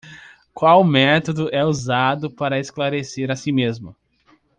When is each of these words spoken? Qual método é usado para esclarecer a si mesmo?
Qual 0.51 0.83
método 0.83 1.47
é 1.51 1.63
usado 1.63 2.31
para 2.31 2.57
esclarecer 2.59 3.29
a 3.29 3.35
si 3.35 3.51
mesmo? 3.51 3.95